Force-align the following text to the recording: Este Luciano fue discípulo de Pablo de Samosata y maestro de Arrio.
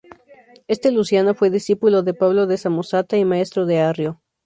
Este 0.67 0.91
Luciano 0.91 1.35
fue 1.35 1.51
discípulo 1.51 2.01
de 2.01 2.15
Pablo 2.15 2.47
de 2.47 2.57
Samosata 2.57 3.17
y 3.17 3.23
maestro 3.25 3.67
de 3.67 3.81
Arrio. 3.81 4.19